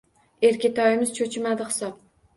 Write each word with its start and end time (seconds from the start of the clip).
Erkatoyimiz 0.49 1.11
cho`chimadi 1.19 1.71
hisob 1.71 2.05